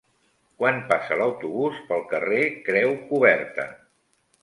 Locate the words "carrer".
2.15-2.43